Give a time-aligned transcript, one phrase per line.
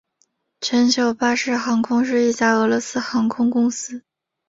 [0.61, 4.01] 全球巴士航空是一家俄罗斯航空公司。